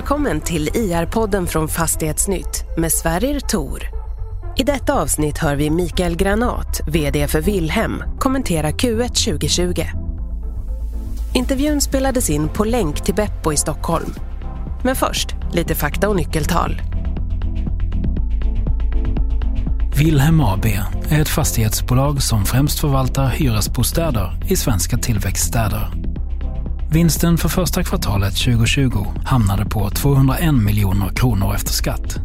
[0.00, 3.82] Välkommen till IR-podden från Fastighetsnytt med Sverrir Tor.
[4.56, 9.82] I detta avsnitt hör vi Mikael Granat, VD för Wilhelm, kommentera Q1 2020.
[11.34, 14.14] Intervjun spelades in på länk till Beppo i Stockholm.
[14.82, 16.82] Men först, lite fakta och nyckeltal.
[19.98, 20.66] Wilhelm AB
[21.10, 26.09] är ett fastighetsbolag som främst förvaltar hyresbostäder i svenska tillväxtstäder.
[26.92, 32.18] Vinsten för första kvartalet 2020 hamnade på 201 miljoner kronor efter skatt.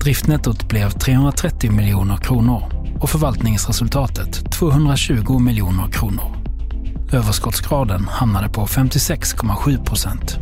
[0.00, 2.62] Driftnettot blev 330 miljoner kronor
[3.00, 6.36] och förvaltningsresultatet 220 miljoner kronor.
[7.12, 10.38] Överskottsgraden hamnade på 56,7 procent.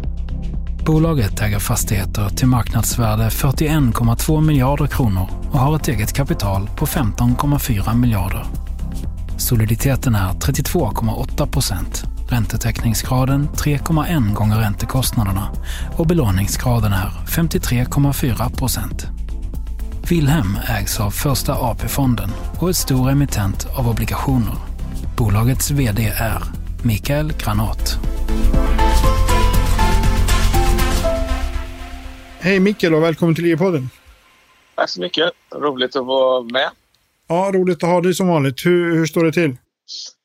[0.87, 7.95] Bolaget äger fastigheter till marknadsvärde 41,2 miljarder kronor och har ett eget kapital på 15,4
[7.95, 8.45] miljarder.
[9.37, 15.49] Soliditeten är 32,8 procent, räntetäckningsgraden 3,1 gånger räntekostnaderna
[15.97, 19.07] och belåningsgraden är 53,4 procent.
[20.11, 24.55] Wilhelm ägs av Första AP-fonden och är stor emittent av obligationer.
[25.17, 26.43] Bolagets VD är
[26.85, 27.99] Mikael Granat.
[32.41, 33.89] Hej Mikael och välkommen till IE-podden.
[34.75, 35.31] Tack så mycket.
[35.55, 36.71] Roligt att vara med.
[37.29, 38.67] Ja, roligt att ha dig som vanligt.
[38.67, 39.57] Hur, hur står det till?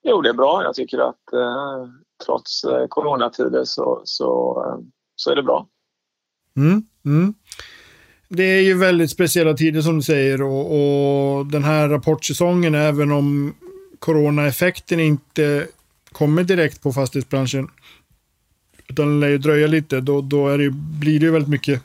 [0.04, 0.64] Jo, det är bra.
[0.64, 1.88] Jag tycker att eh,
[2.26, 5.68] trots eh, coronatider så, så, eh, så är det bra.
[6.58, 7.34] Mm, mm.
[8.28, 13.12] Det är ju väldigt speciella tider som du säger och, och den här rapportsäsongen, även
[13.12, 13.56] om
[14.00, 15.68] coronaeffekten inte
[16.12, 17.68] kommer direkt på fastighetsbranschen,
[18.88, 21.82] utan den lär ju dröja lite, då, då är det, blir det ju väldigt mycket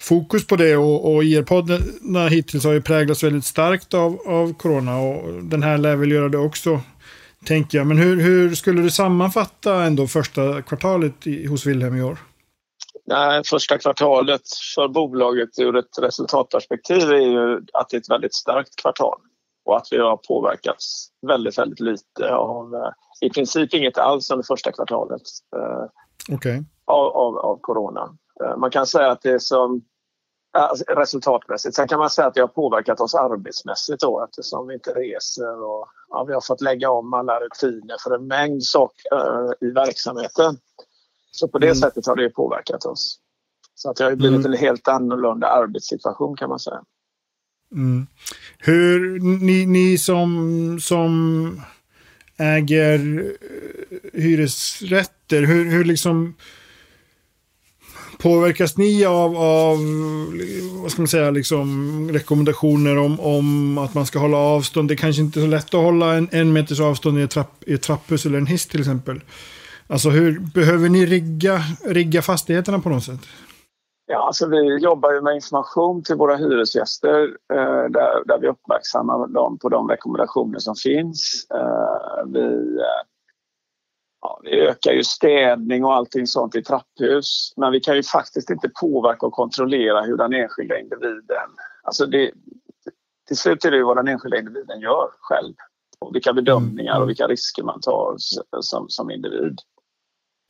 [0.00, 4.98] fokus på det och, och IR-poddarna hittills har ju präglats väldigt starkt av, av corona
[4.98, 6.80] och den här lär väl göra det också,
[7.44, 7.86] tänker jag.
[7.86, 12.18] Men hur, hur skulle du sammanfatta ändå första kvartalet i, hos Wilhelm i år?
[13.06, 14.42] Nej, första kvartalet
[14.74, 19.18] för bolaget ur ett resultatperspektiv är ju att det är ett väldigt starkt kvartal
[19.64, 24.44] och att vi har påverkats väldigt, väldigt lite av eh, i princip inget alls under
[24.44, 25.22] första kvartalet
[25.56, 26.62] eh, okay.
[26.84, 28.16] av, av, av corona.
[28.44, 29.82] Eh, man kan säga att det som
[30.88, 31.74] resultatmässigt.
[31.74, 35.62] Sen kan man säga att det har påverkat oss arbetsmässigt då eftersom vi inte reser
[35.62, 39.70] och ja, vi har fått lägga om alla rutiner för en mängd saker uh, i
[39.70, 40.58] verksamheten.
[41.30, 41.76] Så på det mm.
[41.76, 43.18] sättet har det påverkat oss.
[43.74, 44.52] Så att det har blivit mm.
[44.52, 46.82] en helt annorlunda arbetssituation kan man säga.
[47.72, 48.06] Mm.
[48.58, 51.62] Hur, ni, ni som, som
[52.36, 56.34] äger eh, hyresrätter, hur, hur liksom
[58.22, 59.78] Påverkas ni av, av
[60.82, 64.88] vad ska man säga, liksom, rekommendationer om, om att man ska hålla avstånd?
[64.88, 67.30] Det är kanske inte är så lätt att hålla en, en meters avstånd i ett,
[67.30, 69.20] trapp, i ett trapphus eller en hiss till exempel.
[69.86, 73.20] Alltså hur behöver ni rigga, rigga fastigheterna på något sätt?
[74.06, 77.22] Ja, alltså vi jobbar ju med information till våra hyresgäster
[77.52, 81.46] eh, där, där vi uppmärksammar dem på de rekommendationer som finns.
[81.54, 83.02] Eh, vi eh,
[84.20, 88.50] Ja, vi ökar ju städning och allting sånt i trapphus men vi kan ju faktiskt
[88.50, 91.48] inte påverka och kontrollera hur den enskilda individen...
[91.82, 92.30] Alltså det,
[93.28, 95.54] till slut är det ju vad den enskilda individen gör själv
[95.98, 97.06] och vilka bedömningar och mm.
[97.06, 98.14] vilka risker man tar
[98.60, 99.58] som, som individ.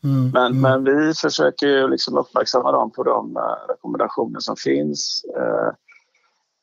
[0.04, 0.60] Mm, men, mm.
[0.60, 5.24] men vi försöker ju liksom uppmärksamma dem på de uh, rekommendationer som finns.
[5.36, 5.72] Uh,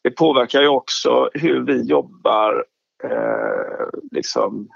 [0.03, 2.65] det påverkar ju också hur vi jobbar
[3.03, 4.69] uh, liksom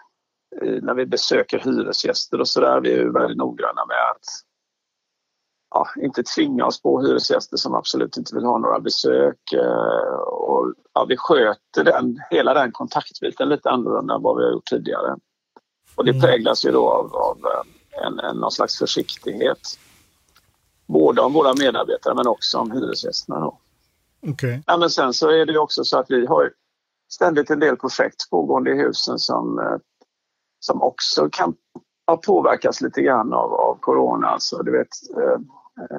[0.82, 2.82] när vi besöker hyresgäster och sådär.
[2.82, 4.26] Vi är ju väldigt noggranna med att
[5.72, 9.54] ja, inte tvinga oss på hyresgäster som absolut inte vill ha några besök.
[9.54, 14.52] Eh, och, ja, vi sköter den, hela den kontaktbiten lite annorlunda än vad vi har
[14.52, 15.16] gjort tidigare.
[15.96, 16.22] Och det mm.
[16.22, 19.60] präglas ju då av, av eh, en, en, någon slags försiktighet.
[20.86, 23.40] Både av våra medarbetare men också om hyresgästerna.
[23.40, 23.58] Då.
[24.22, 24.60] Okay.
[24.66, 26.52] Ja, men sen så är det också så att vi har
[27.12, 29.78] ständigt en del projekt pågående i husen som eh,
[30.62, 31.56] som också kan
[32.08, 34.28] ha påverkats lite grann av, av corona.
[34.28, 34.88] Alltså, du vet,
[35.18, 35.40] eh,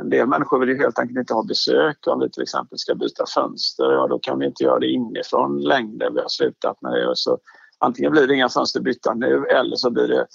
[0.01, 1.99] en del människor vill ju helt enkelt inte ha besök.
[2.07, 5.61] Om vi till exempel ska byta fönster, ja, då kan vi inte göra det inifrån
[5.61, 6.11] längre.
[6.11, 7.13] Vi har slutat med det.
[7.15, 7.39] Så
[7.79, 10.27] antingen blir det inga fönster bytta nu eller så blir det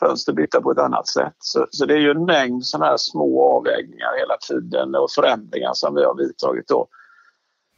[0.00, 1.36] fönster bytta på ett annat sätt.
[1.38, 5.72] Så, så det är ju en mängd sådana här små avvägningar hela tiden och förändringar
[5.74, 6.88] som vi har vidtagit då.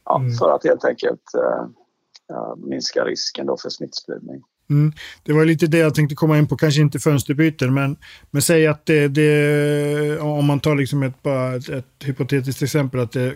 [0.05, 0.33] Ja, mm.
[0.33, 4.43] För att helt enkelt uh, minska risken då för smittspridning.
[4.69, 4.93] Mm.
[5.23, 7.97] Det var lite det jag tänkte komma in på, kanske inte fönsterbyten, men,
[8.31, 12.99] men säg att det, det om man tar liksom ett, bara ett, ett hypotetiskt exempel,
[12.99, 13.33] att det,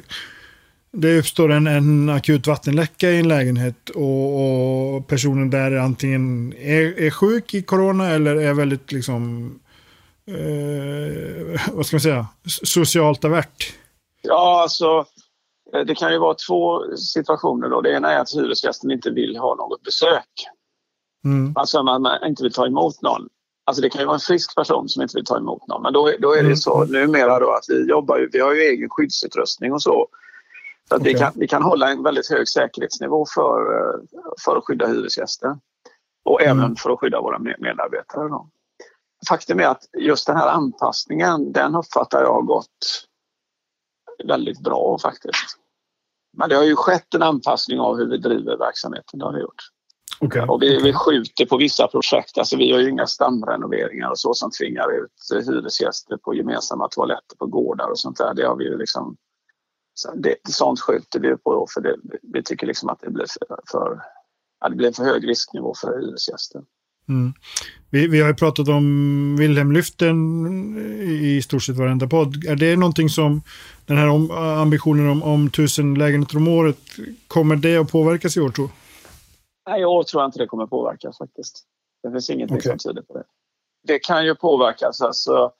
[0.91, 6.99] det uppstår en, en akut vattenläcka i en lägenhet och, och personen där antingen är,
[6.99, 9.51] är sjuk i corona eller är väldigt liksom
[10.27, 13.73] eh, vad ska man säga, socialt avert.
[14.21, 15.05] Ja, alltså
[15.73, 17.69] eh, det kan ju vara två situationer.
[17.69, 17.81] Då.
[17.81, 20.47] Det ena är att hyresgästen inte vill ha något besök.
[21.27, 21.53] Mm.
[21.55, 23.29] Alltså man inte vill ta emot någon.
[23.65, 25.81] Alltså det kan ju vara en frisk person som inte vill ta emot någon.
[25.81, 26.55] Men då, då är det mm.
[26.55, 30.07] så numera då att vi jobbar ju, vi har ju egen skyddsutrustning och så.
[30.89, 31.13] Så att okay.
[31.13, 33.99] vi, kan, vi kan hålla en väldigt hög säkerhetsnivå för, eh,
[34.45, 35.57] för att skydda hyresgäster.
[36.25, 36.59] Och mm.
[36.59, 38.29] även för att skydda våra medarbetare.
[38.29, 38.49] Då.
[39.29, 43.07] Faktum är att just den här anpassningen, den uppfattar jag har gått
[44.23, 45.57] väldigt bra faktiskt.
[46.37, 49.19] Men det har ju skett en anpassning av hur vi driver verksamheten.
[49.19, 49.63] Det har det gjort.
[50.19, 50.41] Okay.
[50.41, 52.37] Och vi, vi skjuter på vissa projekt.
[52.37, 57.35] Alltså vi har ju inga stamrenoveringar och så som tvingar ut hyresgäster på gemensamma toaletter
[57.39, 58.33] på gårdar och sånt där.
[58.33, 59.17] Det har vi ju liksom...
[60.15, 61.95] Det, sånt skjuter vi på för det,
[62.33, 64.01] vi tycker liksom att det blir för, för,
[64.69, 66.61] det blir för hög risknivå för hyresgäster.
[67.09, 67.33] Mm.
[67.89, 72.45] Vi, vi har ju pratat om Wilhelmlyften i stort sett varenda podd.
[72.45, 73.41] Är det någonting som
[73.85, 74.07] den här
[74.61, 76.77] ambitionen om, om tusen lägenheter om året,
[77.27, 78.69] kommer det att påverkas i år tror
[79.67, 81.63] Nej, i år tror jag inte det kommer påverkas faktiskt.
[82.03, 82.69] Det finns ingenting okay.
[82.69, 83.23] som tyder på det.
[83.83, 85.51] Det kan ju påverkas alltså,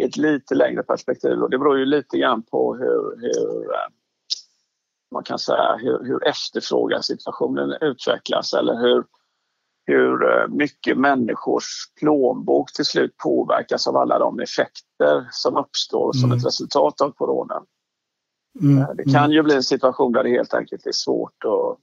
[0.00, 3.88] i ett lite längre perspektiv och det beror ju lite grann på hur, hur eh,
[5.12, 9.04] man kan säga hur, hur efterfrågasituationen utvecklas eller hur,
[9.86, 11.64] hur eh, mycket människors
[12.00, 16.38] plånbok till slut påverkas av alla de effekter som uppstår som mm.
[16.38, 17.62] ett resultat av corona.
[18.60, 18.78] Mm.
[18.78, 21.78] Eh, det kan ju bli en situation där det helt enkelt är svårt att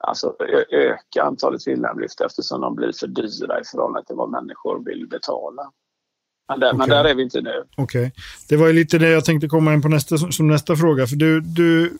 [0.00, 0.34] alltså,
[0.70, 5.70] öka antalet villanlyft eftersom de blir för dyra i förhållande till vad människor vill betala.
[6.48, 6.78] Men där, okay.
[6.78, 7.64] men där är vi inte nu.
[7.76, 8.00] Okej.
[8.00, 8.10] Okay.
[8.48, 11.06] Det var ju lite det jag tänkte komma in på nästa, som nästa fråga.
[11.06, 11.98] För du, du,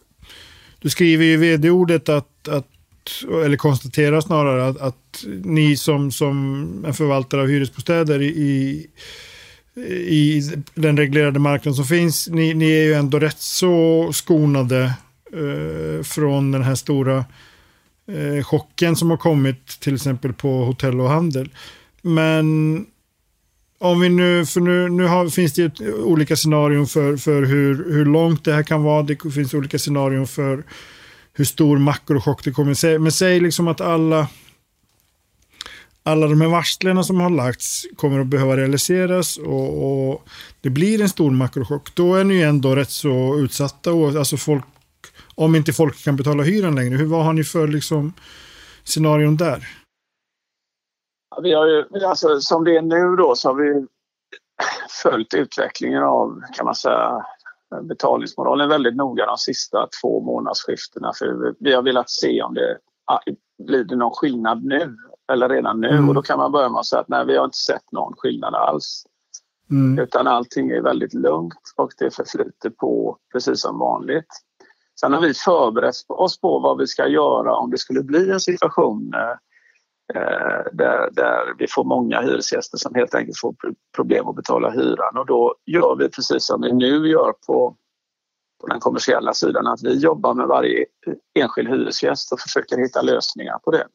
[0.78, 2.66] du skriver i vd-ordet att, att
[3.44, 8.86] eller konstaterar snarare att, att ni som, som en förvaltare av hyresbostäder i,
[10.06, 10.42] i
[10.74, 14.92] den reglerade marknaden som finns, ni, ni är ju ändå rätt så skonade
[15.32, 17.24] eh, från den här stora
[18.14, 21.48] eh, chocken som har kommit till exempel på hotell och handel.
[22.02, 22.86] Men
[23.78, 27.92] om vi nu, för nu, nu har, finns det ju olika scenarion för, för hur,
[27.92, 29.02] hur långt det här kan vara.
[29.02, 30.64] Det finns olika scenarion för
[31.32, 33.00] hur stor makrochock det kommer att.
[33.00, 34.28] Men säg liksom att alla,
[36.02, 40.24] alla de här varslen som har lagts kommer att behöva realiseras och, och,
[40.60, 41.94] det blir en stor makrochock.
[41.94, 43.90] Då är ni ju ändå rätt så utsatta.
[43.90, 44.64] Alltså folk,
[45.44, 46.96] om inte folk kan betala hyran längre.
[46.96, 48.12] Hur, vad har ni för liksom,
[48.84, 49.68] scenarion där?
[51.42, 53.86] Vi har ju, alltså, som det är nu då så har vi
[55.02, 57.26] följt utvecklingen av kan man säga
[57.82, 62.78] betalningsmoralen väldigt noga de sista två månadsskiftena för vi har velat se om det
[63.66, 64.96] blir det någon skillnad nu
[65.32, 66.08] eller redan nu mm.
[66.08, 68.12] och då kan man börja med att säga att nej, vi har inte sett någon
[68.16, 69.04] skillnad alls.
[69.70, 69.98] Mm.
[69.98, 74.26] Utan allting är väldigt lugnt och det förflyter på precis som vanligt.
[75.00, 78.40] Sen har vi förberett oss på vad vi ska göra om det skulle bli en
[78.40, 83.54] situation eh, eh, där, där vi får många hyresgäster som helt enkelt får
[83.96, 87.76] problem att betala hyran och då gör vi precis som vi nu gör på,
[88.60, 90.86] på den kommersiella sidan att vi jobbar med varje
[91.34, 93.86] enskild hyresgäst och försöker hitta lösningar på det.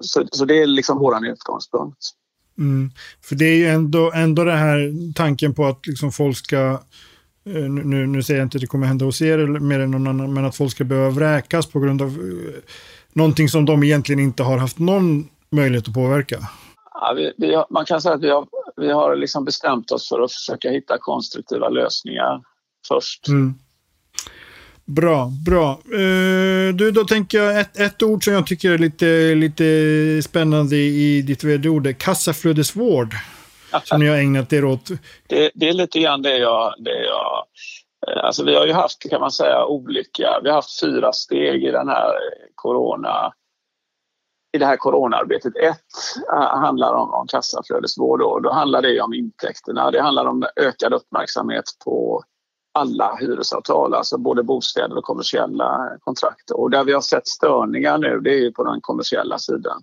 [0.00, 1.98] Så, så det är liksom vår utgångspunkt.
[2.58, 2.90] Mm.
[3.24, 6.78] För det är ju ändå, ändå den här tanken på att liksom folk ska
[7.44, 10.34] nu, nu säger jag inte att det kommer hända hos er mer än någon annan,
[10.34, 12.62] men att folk ska behöva vräkas på grund av eh,
[13.12, 16.38] någonting som de egentligen inte har haft någon möjlighet att påverka.
[16.94, 20.08] Ja, vi, vi har, man kan säga att vi har, vi har liksom bestämt oss
[20.08, 22.42] för att försöka hitta konstruktiva lösningar
[22.88, 23.28] först.
[23.28, 23.54] Mm.
[24.84, 25.80] Bra, bra.
[25.92, 30.76] Uh, du, då tänker jag ett, ett ord som jag tycker är lite, lite spännande
[30.76, 33.14] i ditt vd-ord, kassaflödesvård.
[33.84, 34.88] Som ni har ägnat er åt.
[35.26, 37.44] Det, det, är lite grann det jag, det jag...
[38.08, 40.40] Eh, alltså vi har ju haft, kan man säga, olika...
[40.42, 42.12] Vi har haft fyra steg i den här
[42.54, 43.32] corona
[44.52, 45.56] i det här coronaarbetet.
[45.56, 45.78] Ett
[46.32, 49.90] äh, handlar om, om kassaflödesvård då handlar det om intäkterna.
[49.90, 52.22] Det handlar om ökad uppmärksamhet på
[52.72, 56.50] alla hyresavtal, alltså både bostäder och kommersiella kontrakt.
[56.50, 59.82] Och där vi har sett störningar nu, det är ju på den kommersiella sidan.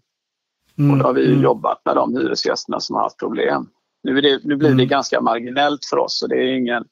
[0.77, 0.91] Mm.
[0.91, 1.43] Och då har vi mm.
[1.43, 3.69] jobbat med de hyresgästerna som har haft problem.
[4.07, 4.87] Nu, det, nu blir det mm.
[4.87, 6.83] ganska marginellt för oss och det är ingen...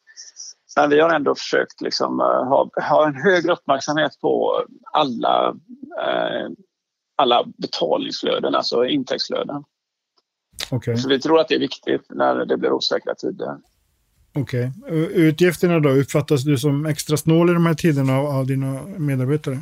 [0.78, 6.50] Men vi har ändå försökt liksom, uh, ha, ha en högre uppmärksamhet på alla uh,
[7.16, 9.64] alla betalningsflöden, alltså intäktsflöden.
[10.72, 10.98] Okay.
[10.98, 13.58] Så vi tror att det är viktigt när det blir osäkra tider.
[14.36, 14.72] Okej.
[14.84, 14.98] Okay.
[14.98, 19.58] Utgifterna då, uppfattas du som extra snål i de här tiderna av, av dina medarbetare?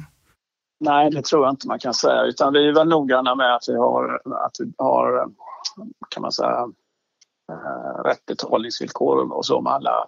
[0.79, 2.23] Nej, det tror jag inte man kan säga.
[2.23, 5.27] Utan vi är väl noggranna med att vi har, att vi har
[6.09, 6.67] kan man säga, eh,
[8.05, 10.07] rätt betalningsvillkor och så med alla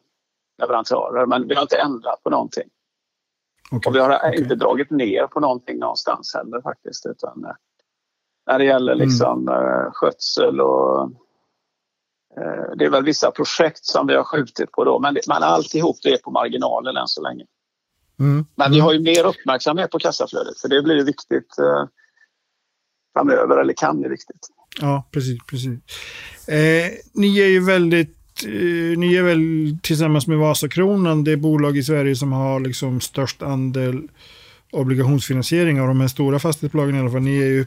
[0.62, 1.26] leverantörer.
[1.26, 2.70] Men vi har inte ändrat på någonting.
[3.72, 3.90] Okay.
[3.90, 4.42] Och vi har okay.
[4.42, 7.06] inte dragit ner på någonting någonstans heller faktiskt.
[7.06, 7.52] Utan, eh,
[8.48, 9.08] när det gäller mm.
[9.08, 9.92] liksom mm.
[9.94, 11.02] skötsel och
[12.38, 15.98] eh, det är väl vissa projekt som vi har skjutit på då men, men alltihop
[16.04, 17.46] det är på marginalen än så länge.
[18.20, 18.46] Mm.
[18.56, 21.86] Men vi har ju mer uppmärksamhet på kassaflödet för det blir viktigt eh,
[23.14, 24.48] framöver, eller kan bli viktigt.
[24.82, 25.40] Ja, precis.
[25.48, 25.80] precis.
[26.48, 31.84] Eh, ni är ju väldigt eh, ni är väl tillsammans med Vasakronan det bolag i
[31.84, 34.08] Sverige som har liksom störst andel
[34.72, 37.22] obligationsfinansiering av de här stora fastighetsbolagen i alla fall.
[37.22, 37.66] Ni är ju,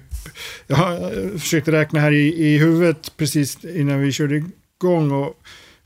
[0.66, 1.10] jag
[1.40, 4.42] försökte räkna här i, i huvudet precis innan vi körde
[4.80, 5.34] igång och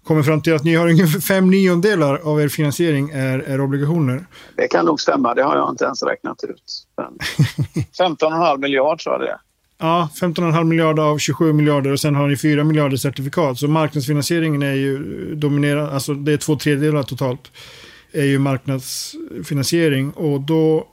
[0.04, 4.26] kommer fram till att ni har ungefär fem niondelar av er finansiering är, är obligationer.
[4.56, 6.86] Det kan nog stämma, det har jag inte ens räknat ut.
[7.98, 9.38] 15,5 miljard tror jag det är.
[9.84, 13.58] Ja, 15,5 miljarder av 27 miljarder och sen har ni 4 miljarder certifikat.
[13.58, 17.52] Så marknadsfinansieringen är ju eh, dominerande, alltså det är två tredjedelar totalt.
[18.12, 20.86] är ju marknadsfinansiering och då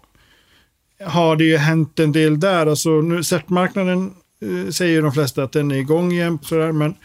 [1.06, 2.68] har det ju hänt en del där.
[2.68, 6.40] Alltså nu, certmarknaden eh, säger de flesta att den är igång igen.
[6.42, 6.96] Sådär, men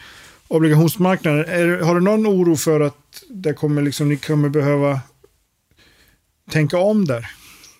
[0.47, 4.99] obligationsmarknaden, är, har du någon oro för att det kommer liksom, ni kommer behöva
[6.51, 7.27] tänka om där?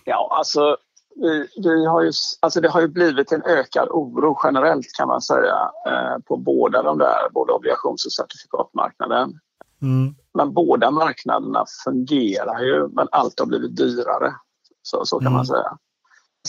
[0.04, 0.76] Ja, alltså
[1.16, 5.22] vi, vi har ju, alltså det har ju blivit en ökad oro generellt kan man
[5.22, 9.40] säga eh, på båda de där, både obligations och certifikatmarknaden.
[9.82, 10.14] Mm.
[10.34, 14.34] Men båda marknaderna fungerar ju, men allt har blivit dyrare.
[14.82, 15.36] Så, så kan mm.
[15.36, 15.78] man säga.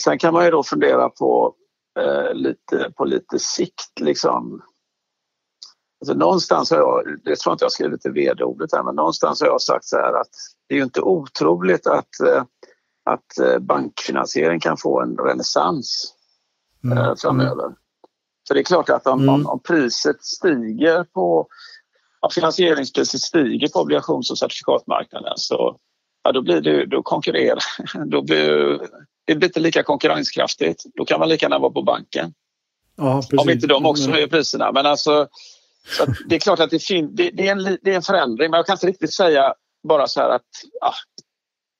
[0.00, 1.54] Sen kan man ju då fundera på,
[2.00, 4.62] eh, lite, på lite sikt liksom.
[6.00, 9.40] Alltså någonstans har jag, det tror jag inte jag skrivit i vd-ordet här, men någonstans
[9.40, 10.30] har jag sagt så här att
[10.68, 12.44] det är ju inte otroligt att eh,
[13.08, 16.14] att eh, bankfinansiering kan få en renässans
[16.84, 16.98] mm.
[16.98, 17.64] Eh, framöver.
[17.64, 17.76] Mm.
[18.48, 19.34] För det är klart att om, mm.
[19.34, 21.48] om, om priset stiger på
[22.20, 25.76] om finansieringspriset stiger på obligations och certifikatmarknaden så
[26.22, 27.62] ja, då blir det, då konkurrerar,
[28.06, 28.78] då blir
[29.24, 30.84] det blir inte lika konkurrenskraftigt.
[30.94, 32.34] Då kan man lika gärna vara på banken.
[32.96, 34.72] Ja, om inte de också höjer priserna.
[34.72, 35.28] Men alltså,
[36.28, 38.58] det är klart att det, fin- det, det, är en, det är en förändring men
[38.58, 39.54] jag kan inte riktigt säga
[39.88, 40.46] bara så här att
[40.80, 40.92] ja,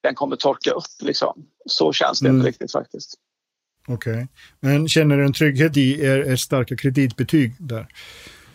[0.03, 1.03] den kommer torka upp.
[1.03, 1.47] Liksom.
[1.67, 2.37] Så känns det mm.
[2.37, 3.15] inte riktigt faktiskt.
[3.89, 4.13] Okej.
[4.13, 4.27] Okay.
[4.61, 7.87] Men känner du en trygghet i er, er starka kreditbetyg där?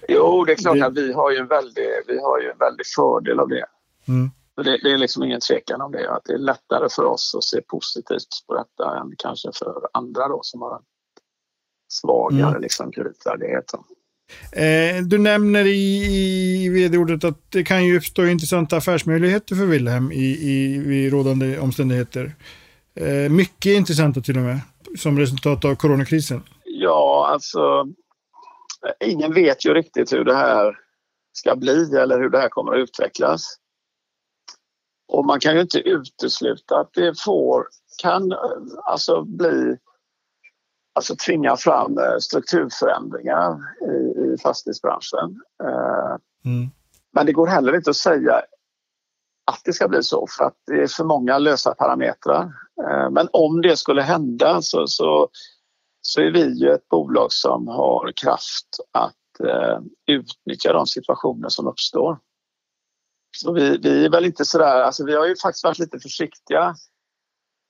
[0.08, 0.86] Jo, det är klart det...
[0.86, 3.66] att vi har ju en väldig, vi har ju en väldig fördel av det.
[4.08, 4.32] Mm.
[4.56, 6.12] Det, det, är liksom ingen tvekan om det.
[6.12, 10.28] Att det är lättare för oss att se positivt på detta än kanske för andra
[10.28, 10.84] då som har en
[11.88, 12.62] svagare mm.
[12.62, 13.72] liksom, kreditvärdighet.
[14.52, 16.06] Eh, du nämner i,
[16.66, 21.60] i vd-ordet att det kan ju uppstå intressanta affärsmöjligheter för Wilhelm i, i, i rådande
[21.60, 22.36] omständigheter.
[22.96, 24.60] Eh, mycket intressanta till och med,
[24.98, 26.44] som resultat av coronakrisen.
[26.66, 27.86] Ja, alltså
[29.00, 30.80] ingen vet ju riktigt hur det här
[31.34, 33.58] ska bli eller hur det här kommer att utvecklas.
[35.08, 37.68] Och man kan ju inte utesluta att det får,
[38.02, 38.32] kan
[38.86, 39.78] alltså bli
[40.96, 45.42] alltså tvinga fram eh, strukturförändringar i, i fastighetsbranschen.
[45.64, 46.70] Eh, mm.
[47.14, 48.42] Men det går heller inte att säga
[49.52, 52.44] att det ska bli så för att det är för många lösa parametrar.
[52.88, 55.30] Eh, men om det skulle hända så, så,
[56.02, 59.14] så är vi ju ett bolag som har kraft att
[60.08, 62.20] utnyttja de situationer som uppstår.
[63.38, 66.76] Så vi, vi är väl inte sådär, alltså vi har ju faktiskt varit lite försiktiga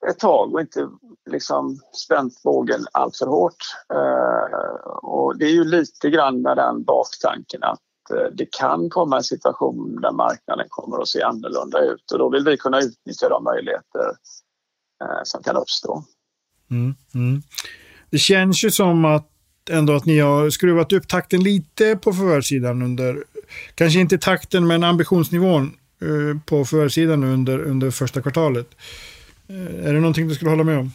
[0.10, 0.89] ett tag och inte
[1.29, 3.63] liksom spänt bågen allt för hårt.
[3.93, 7.79] Eh, och det är ju lite grann med den baktanken att
[8.13, 12.29] eh, det kan komma en situation där marknaden kommer att se annorlunda ut och då
[12.29, 14.05] vill vi kunna utnyttja de möjligheter
[15.03, 16.03] eh, som kan uppstå.
[16.72, 17.41] Mm, mm.
[18.10, 19.29] Det känns ju som att
[19.69, 23.24] ändå att ni har skruvat upp takten lite på förvärvssidan under,
[23.75, 28.67] kanske inte takten men ambitionsnivån eh, på förvärvssidan under, under första kvartalet.
[29.53, 30.91] Eh, är det någonting du skulle hålla med om?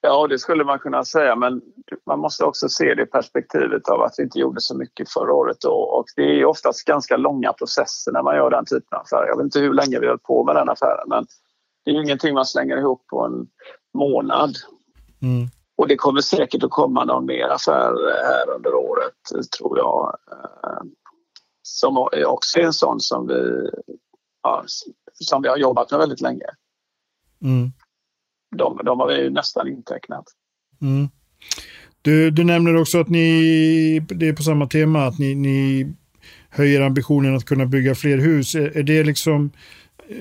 [0.00, 1.60] Ja, det skulle man kunna säga, men
[2.06, 5.56] man måste också se det perspektivet av att vi inte gjorde så mycket förra året.
[5.60, 5.72] Då.
[5.72, 9.26] Och det är oftast ganska långa processer när man gör den typen av affärer.
[9.26, 11.26] Jag vet inte hur länge vi höll på med den affären, men
[11.84, 13.46] det är ingenting man slänger ihop på en
[13.98, 14.56] månad.
[15.22, 15.48] Mm.
[15.76, 17.92] Och det kommer säkert att komma någon mer affär
[18.24, 20.16] här under året, tror jag.
[20.32, 20.82] Eh,
[21.62, 23.70] som också är en sån som vi,
[24.42, 24.64] ja,
[25.12, 26.46] som vi har jobbat med väldigt länge.
[27.42, 27.72] Mm.
[28.54, 30.24] De, de har vi ju nästan intecknat.
[30.82, 31.08] Mm.
[32.02, 35.86] Du, du nämner också att ni, det är på samma tema, att ni, ni
[36.50, 38.54] höjer ambitionen att kunna bygga fler hus.
[38.54, 39.50] Är, är det liksom,
[40.08, 40.16] eh,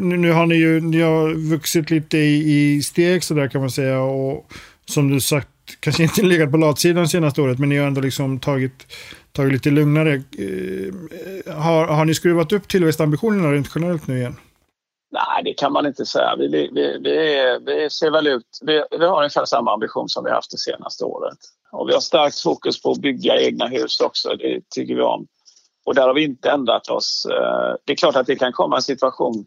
[0.00, 3.70] nu, nu, har ni ju ni har vuxit lite i, i steg sådär kan man
[3.70, 4.52] säga och
[4.84, 5.48] som du sagt
[5.80, 8.86] kanske inte legat på latsidan senaste året, men ni har ändå liksom tagit,
[9.32, 10.14] tagit lite lugnare.
[10.14, 14.36] Eh, har, har ni skruvat upp tillväxtambitionerna rent generellt nu igen?
[15.12, 16.36] Nej, det kan man inte säga.
[16.38, 18.58] Vi, vi, vi, vi ser väl ut...
[18.62, 21.38] Vi, vi har ungefär samma ambition som vi haft det senaste året.
[21.72, 24.36] Och vi har starkt fokus på att bygga egna hus också.
[24.36, 25.26] Det tycker vi om.
[25.84, 27.26] Och där har vi inte ändrat oss.
[27.30, 29.46] Eh, det är klart att det kan komma en situation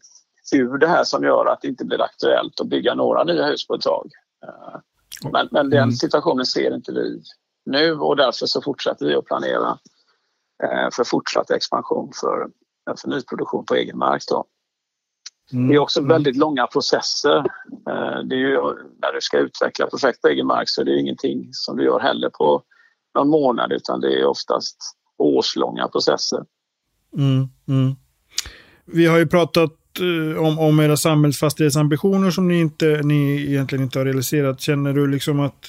[0.55, 3.67] ur det här som gör att det inte blir aktuellt att bygga några nya hus
[3.67, 4.11] på ett tag.
[4.43, 4.79] Eh,
[5.31, 5.91] men, men den mm.
[5.91, 7.21] situationen ser inte vi
[7.65, 9.77] nu och därför så fortsätter vi att planera
[10.63, 12.47] eh, för fortsatt expansion för,
[13.01, 14.23] för nyproduktion på egen mark.
[14.27, 14.45] Då.
[15.53, 15.67] Mm.
[15.67, 16.09] Det är också mm.
[16.09, 17.37] väldigt långa processer.
[17.89, 18.57] Eh, det är ju,
[19.01, 21.99] när du ska utveckla projekt på egen mark så är det ingenting som du gör
[21.99, 22.63] heller på
[23.15, 24.77] någon månad utan det är oftast
[25.17, 26.39] årslånga processer.
[27.17, 27.95] Mm, mm.
[28.85, 33.99] Vi har ju pratat eh, om, om era samhällsfastighetsambitioner som ni, inte, ni egentligen inte
[33.99, 34.61] har realiserat.
[34.61, 35.65] Känner du liksom att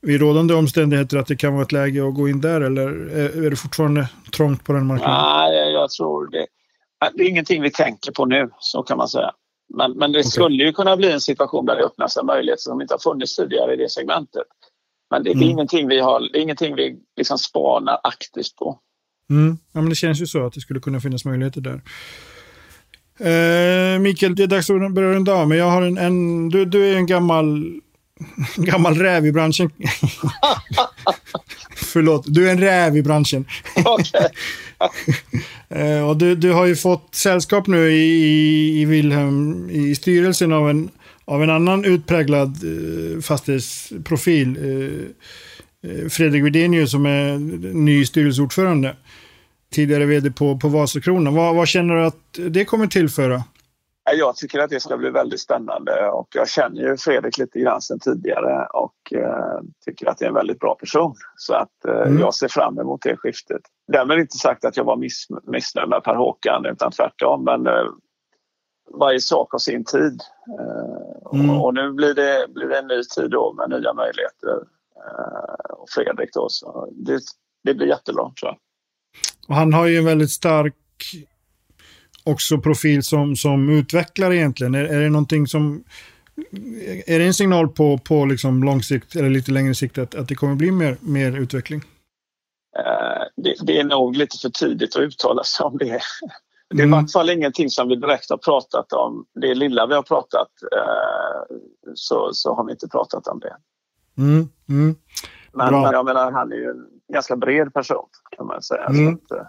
[0.00, 3.44] vid rådande omständigheter att det kan vara ett läge att gå in där eller är,
[3.46, 5.16] är det fortfarande trångt på den marknaden?
[5.16, 6.46] Nej, jag tror det.
[7.14, 9.30] Det är ingenting vi tänker på nu, så kan man säga.
[9.74, 10.30] Men, men det okay.
[10.30, 13.36] skulle ju kunna bli en situation där det öppnas en möjlighet som inte har funnits
[13.36, 14.42] tidigare i det segmentet.
[15.10, 15.40] Men det, mm.
[15.40, 18.78] det är ingenting vi, har, det är ingenting vi liksom spanar aktivt på.
[19.30, 19.58] Mm.
[19.72, 21.80] Ja, men det känns ju så att det skulle kunna finnas möjligheter där.
[23.20, 26.64] Eh, Mikael, det är dags att börja runda av, men jag har en, en du,
[26.64, 27.80] du är en gammal,
[28.56, 29.70] gammal räv i branschen.
[31.76, 33.44] Förlåt, du är en räv i branschen.
[35.68, 40.70] Eh, och du, du har ju fått sällskap nu i, i Wilhelm i styrelsen av
[40.70, 40.90] en,
[41.24, 44.56] av en annan utpräglad eh, fastighetsprofil.
[44.56, 47.38] Eh, eh Fredrik Widenius som är
[47.74, 48.96] ny styrelseordförande
[49.72, 51.34] tidigare vd på, på Vasakronan.
[51.34, 53.44] Vad, vad känner du att det kommer tillföra?
[54.12, 57.80] Jag tycker att det ska bli väldigt spännande och jag känner ju Fredrik lite grann
[57.80, 61.14] sedan tidigare och eh, tycker att det är en väldigt bra person.
[61.36, 62.20] Så att eh, mm.
[62.20, 63.62] jag ser fram emot det skiftet.
[63.92, 67.44] Därmed inte sagt att jag var miss, missnöjd med Per Håkan utan tvärtom.
[67.44, 67.84] Men eh,
[68.98, 70.20] varje sak har sin tid.
[71.32, 71.50] Mm.
[71.50, 74.56] och, och, nu blir det, blir det en ny tid då med nya möjligheter.
[75.70, 77.20] Och Fredrik då, så det,
[77.64, 78.56] det blir jättebra tror jag.
[79.48, 80.74] Och han har ju en väldigt stark
[82.30, 84.74] också profil som, som utvecklare egentligen.
[84.74, 85.84] Är, är det någonting som...
[87.06, 90.28] Är det en signal på, på liksom lång sikt eller lite längre sikt att, att
[90.28, 91.80] det kommer bli mer, mer utveckling?
[92.78, 96.00] Uh, det, det, är nog lite för tidigt att uttala sig om det.
[96.74, 96.98] Det är mm.
[96.98, 99.24] i vart fall ingenting som vi direkt har pratat om.
[99.40, 101.56] Det lilla vi har pratat uh,
[101.94, 103.56] så, så har vi inte pratat om det.
[104.18, 104.48] Mm.
[104.68, 104.96] Mm.
[105.52, 108.84] Men, men, jag menar, han är ju en ganska bred person kan man säga.
[108.84, 109.18] Mm.
[109.28, 109.46] Så att, eh,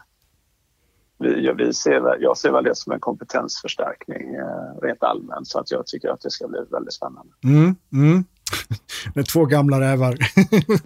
[1.22, 5.72] vi, vi ser, jag ser väl det som en kompetensförstärkning eh, rent allmänt så att
[5.72, 7.34] jag tycker att det ska bli väldigt spännande.
[7.44, 8.24] Mm, mm.
[9.16, 10.18] Med två gamla rävar.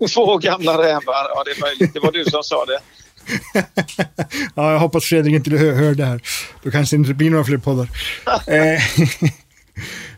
[0.15, 1.93] två gamla rävar, ja det är möjligt.
[1.93, 2.79] Det var du som sa det.
[4.55, 6.21] ja, jag hoppas Fredrik inte hör, hör det här.
[6.63, 7.89] Då kanske det inte blir några fler poddar.
[8.47, 8.81] Eh,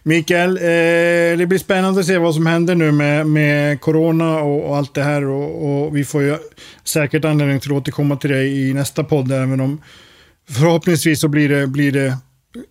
[0.04, 4.70] Mikael, eh, det blir spännande att se vad som händer nu med, med corona och,
[4.70, 5.26] och allt det här.
[5.26, 6.38] Och, och, vi får ju
[6.84, 9.82] säkert anledning till att återkomma till dig i nästa podd, även om
[10.52, 12.18] förhoppningsvis så blir det, blir det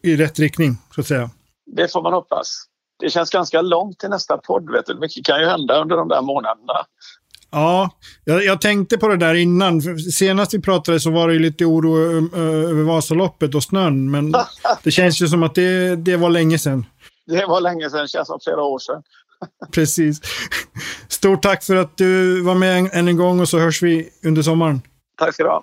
[0.03, 1.31] i rätt riktning, så att säga.
[1.77, 2.63] Det får man hoppas.
[3.01, 4.71] Det känns ganska långt till nästa podd.
[4.73, 4.95] Vet du.
[4.95, 6.87] Mycket kan ju hända under de där månaderna.
[7.51, 7.91] Ja,
[8.25, 9.83] jag, jag, tänkte på det där innan.
[9.99, 11.97] Senast vi pratade så var det lite oro
[12.37, 14.11] över Vasaloppet och snön.
[14.11, 14.35] Men
[14.83, 16.87] det känns ju som att det, det var länge sedan.
[17.27, 19.03] Det var länge sedan, känns som flera år sedan.
[19.73, 20.21] Precis.
[21.09, 24.43] Stort tack för att du var med än en gång och så hörs vi under
[24.43, 24.83] sommaren.
[25.19, 25.63] Tack ska du ha.